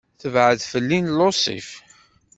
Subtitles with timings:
[0.21, 1.69] "Tbeεdeḍ fell-i" n Lusif.